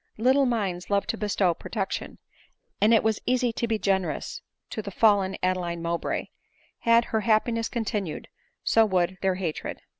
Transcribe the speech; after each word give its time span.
Little 0.17 0.47
minds 0.47 0.89
love 0.89 1.05
to 1.05 1.15
bestow 1.15 1.53
protection; 1.53 2.17
and 2.81 2.91
it 2.91 3.03
was 3.03 3.19
easy 3.27 3.53
to 3.53 3.67
be 3.67 3.77
generous 3.77 4.41
to 4.71 4.81
the 4.81 4.89
fallen 4.89 5.37
Adeline 5.43 5.79
Mowbray; 5.83 6.25
had 6.79 7.05
her 7.05 7.21
happiness 7.21 7.69
continued, 7.69 8.27
so 8.63 8.83
would 8.83 9.19
their 9.21 9.35
hatred. 9.35 9.83